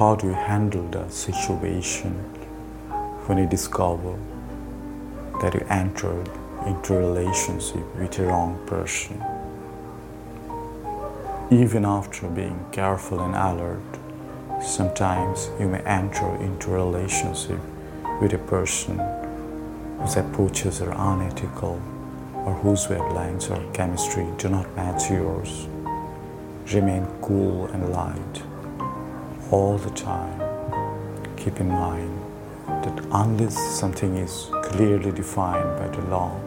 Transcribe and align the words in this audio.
how 0.00 0.14
do 0.14 0.28
you 0.28 0.32
handle 0.32 0.88
the 0.88 1.06
situation 1.10 2.12
when 3.26 3.36
you 3.36 3.46
discover 3.46 4.16
that 5.42 5.52
you 5.52 5.60
entered 5.68 6.26
into 6.64 6.94
a 6.94 7.00
relationship 7.00 7.84
with 7.96 8.18
a 8.18 8.24
wrong 8.24 8.58
person? 8.66 9.22
Even 11.50 11.84
after 11.84 12.26
being 12.28 12.64
careful 12.72 13.20
and 13.20 13.34
alert, 13.34 14.62
sometimes 14.62 15.50
you 15.60 15.68
may 15.68 15.80
enter 15.80 16.34
into 16.36 16.70
a 16.70 16.76
relationship 16.76 17.60
with 18.22 18.32
a 18.32 18.38
person 18.38 18.98
whose 19.98 20.16
approaches 20.16 20.80
are 20.80 20.92
unethical 20.92 21.78
or 22.46 22.54
whose 22.62 22.86
wavelengths 22.86 23.50
or 23.50 23.72
chemistry 23.74 24.26
do 24.38 24.48
not 24.48 24.74
match 24.74 25.10
yours. 25.10 25.66
Remain 26.72 27.06
cool 27.20 27.66
and 27.66 27.92
light 27.92 28.49
all 29.50 29.76
the 29.78 29.90
time. 29.90 30.38
Keep 31.36 31.60
in 31.60 31.68
mind 31.68 32.16
that 32.66 33.04
unless 33.12 33.56
something 33.78 34.16
is 34.16 34.48
clearly 34.62 35.10
defined 35.10 35.76
by 35.78 35.88
the 35.88 36.06
law 36.08 36.38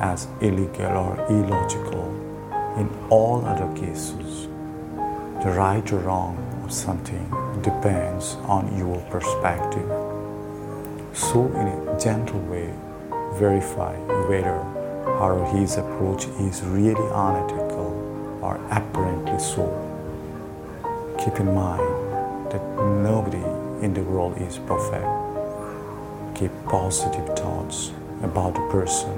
as 0.00 0.26
illegal 0.40 0.96
or 0.96 1.26
illogical, 1.28 2.08
in 2.76 2.88
all 3.08 3.44
other 3.44 3.72
cases, 3.78 4.48
the 5.42 5.50
right 5.52 5.92
or 5.92 5.98
wrong 6.00 6.36
of 6.64 6.72
something 6.72 7.24
depends 7.62 8.34
on 8.46 8.76
your 8.76 8.98
perspective. 9.10 9.88
So, 11.12 11.46
in 11.54 11.66
a 11.68 12.00
gentle 12.00 12.40
way, 12.40 12.72
verify 13.34 13.94
whether 14.28 14.58
her 15.18 15.38
or 15.38 15.46
his 15.56 15.76
approach 15.76 16.26
is 16.40 16.62
really 16.62 17.06
unethical 17.12 18.38
or 18.42 18.56
apparently 18.70 19.38
so. 19.38 19.66
Keep 21.18 21.40
in 21.40 21.54
mind 21.54 21.99
that 22.50 22.62
nobody 23.02 23.44
in 23.84 23.94
the 23.94 24.02
world 24.02 24.36
is 24.40 24.58
perfect. 24.58 25.06
Keep 26.34 26.52
positive 26.66 27.26
thoughts 27.38 27.92
about 28.22 28.54
the 28.54 28.66
person 28.70 29.10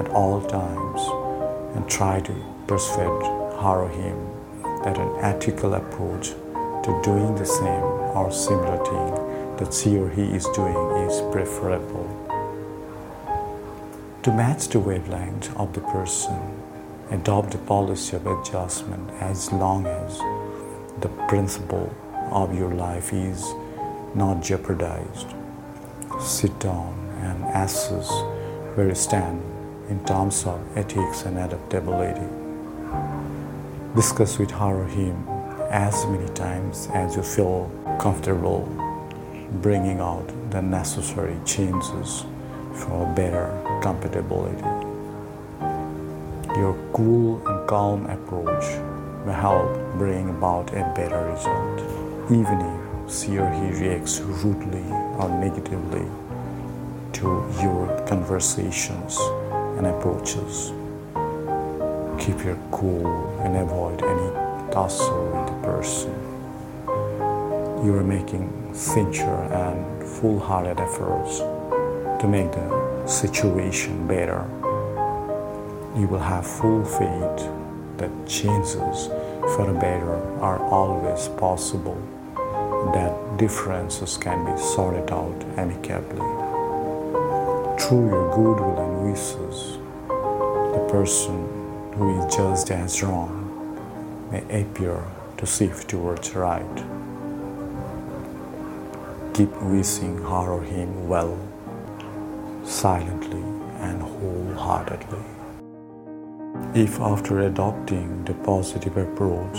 at 0.00 0.08
all 0.10 0.40
times 0.42 1.00
and 1.76 1.88
try 1.88 2.20
to 2.20 2.34
persuade 2.66 3.22
her 3.62 3.82
or 3.82 3.88
him 3.88 4.16
that 4.84 4.98
an 4.98 5.10
ethical 5.20 5.74
approach 5.74 6.28
to 6.84 7.00
doing 7.02 7.34
the 7.34 7.44
same 7.44 7.84
or 8.16 8.30
similar 8.30 8.78
thing 8.84 9.56
that 9.56 9.74
she 9.74 9.98
or 9.98 10.08
he 10.08 10.22
is 10.22 10.46
doing 10.54 10.76
is 11.06 11.20
preferable. 11.32 12.08
To 14.22 14.32
match 14.32 14.68
the 14.68 14.78
wavelength 14.78 15.54
of 15.56 15.72
the 15.72 15.80
person, 15.80 16.38
adopt 17.10 17.54
a 17.54 17.58
policy 17.58 18.16
of 18.16 18.26
adjustment 18.26 19.10
as 19.20 19.52
long 19.52 19.86
as 19.86 20.18
the 21.00 21.08
principle 21.28 21.92
of 22.32 22.54
your 22.54 22.74
life 22.74 23.12
is 23.12 23.44
not 24.14 24.42
jeopardized. 24.42 25.34
Sit 26.20 26.58
down 26.58 26.94
and 27.22 27.44
assess 27.54 28.10
where 28.74 28.88
you 28.88 28.94
stand 28.94 29.42
in 29.88 30.04
terms 30.04 30.44
of 30.46 30.60
ethics 30.76 31.22
and 31.22 31.38
adaptability. 31.38 32.26
Discuss 33.94 34.38
with 34.38 34.50
her 34.50 34.82
or 34.82 34.86
him 34.86 35.26
as 35.70 36.06
many 36.06 36.28
times 36.34 36.88
as 36.94 37.16
you 37.16 37.22
feel 37.22 37.70
comfortable 38.00 38.66
bringing 39.62 40.00
out 40.00 40.26
the 40.50 40.60
necessary 40.60 41.36
changes 41.44 42.24
for 42.74 43.06
better 43.16 43.48
compatibility. 43.82 44.62
Your 46.56 46.76
cool 46.92 47.46
and 47.46 47.68
calm 47.68 48.06
approach 48.06 48.64
will 49.24 49.32
help 49.32 49.98
bring 49.98 50.30
about 50.30 50.70
a 50.70 50.92
better 50.94 51.24
result 51.26 52.07
even 52.30 52.60
if 52.60 53.10
she 53.10 53.38
or 53.38 53.48
he 53.50 53.70
reacts 53.80 54.20
rudely 54.20 54.84
or 55.16 55.30
negatively 55.30 56.06
to 57.10 57.26
your 57.62 58.04
conversations 58.06 59.16
and 59.78 59.86
approaches. 59.86 60.72
Keep 62.22 62.44
your 62.44 62.58
cool 62.70 63.06
and 63.40 63.56
avoid 63.56 64.02
any 64.02 64.70
tussle 64.70 65.24
with 65.24 65.46
the 65.46 65.66
person. 65.66 66.12
You 67.82 67.94
are 67.94 68.04
making 68.04 68.74
sincere 68.74 69.48
and 69.50 70.06
full 70.06 70.38
hearted 70.38 70.78
efforts 70.80 71.38
to 71.38 72.28
make 72.28 72.52
the 72.52 73.06
situation 73.06 74.06
better. 74.06 74.44
You 75.96 76.06
will 76.08 76.18
have 76.18 76.46
full 76.46 76.84
faith 76.84 77.50
that 77.96 78.10
changes 78.26 79.06
for 79.56 79.64
the 79.66 79.72
better 79.72 80.16
are 80.40 80.58
always 80.58 81.28
possible 81.28 81.98
that 82.94 83.36
differences 83.38 84.16
can 84.16 84.44
be 84.44 84.60
sorted 84.60 85.10
out 85.10 85.44
amicably. 85.56 86.26
Through 87.80 88.08
your 88.08 88.34
goodwill 88.34 88.78
and 88.78 89.10
wishes, 89.10 89.78
the 90.08 90.88
person 90.90 91.36
who 91.94 92.18
is 92.18 92.34
judged 92.34 92.70
as 92.70 93.02
wrong 93.02 93.44
may 94.30 94.62
appear 94.62 95.02
to 95.36 95.46
shift 95.46 95.88
towards 95.88 96.34
right. 96.34 96.76
Keep 99.34 99.50
wishing 99.62 100.18
her 100.18 100.50
or 100.50 100.62
him 100.62 101.08
well, 101.08 101.38
silently 102.64 103.44
and 103.80 104.02
wholeheartedly. 104.02 105.24
If 106.74 107.00
after 107.00 107.40
adopting 107.40 108.24
the 108.24 108.34
positive 108.34 108.96
approach, 108.96 109.58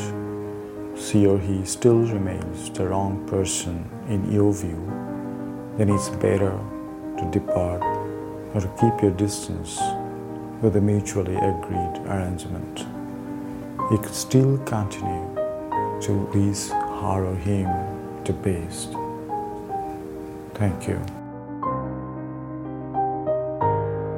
she 0.99 1.25
or 1.25 1.39
he 1.39 1.63
still 1.65 1.99
remains 1.99 2.69
the 2.71 2.87
wrong 2.87 3.25
person 3.27 3.89
in 4.09 4.31
your 4.31 4.53
view, 4.53 4.85
then 5.77 5.89
it's 5.89 6.09
better 6.09 6.57
to 7.17 7.29
depart 7.31 7.81
or 8.53 8.61
to 8.61 8.67
keep 8.79 9.01
your 9.01 9.11
distance 9.11 9.79
with 10.61 10.75
a 10.75 10.81
mutually 10.81 11.35
agreed 11.35 12.01
arrangement. 12.07 12.79
You 13.91 13.97
could 13.97 14.13
still 14.13 14.57
continue 14.59 15.35
to 16.01 16.13
wish 16.33 16.69
her 16.69 17.25
or 17.25 17.35
him 17.35 17.69
the 18.25 18.33
best. 18.33 18.93
Thank 20.55 20.87
you. 20.87 21.18